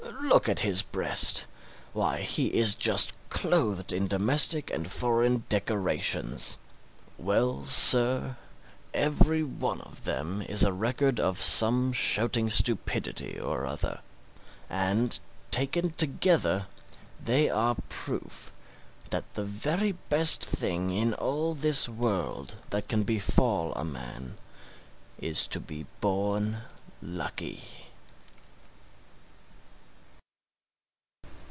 [0.31, 1.45] Look at his breast;
[1.91, 6.57] why, he is just clothed in domestic and foreign decorations.
[7.17, 8.37] Well, sir,
[8.93, 13.99] every one of them is a record of some shouting stupidity or other;
[14.69, 15.19] and,
[15.51, 16.67] taken together,
[17.21, 18.53] they are proof
[19.09, 24.37] that the very best thing in all this world that can befall a man
[25.19, 26.59] is to be born
[27.01, 27.61] lucky.